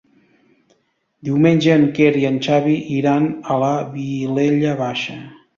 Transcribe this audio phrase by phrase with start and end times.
[1.27, 5.23] Diumenge en Quer i en Xavi iran a la Vilella Baixa.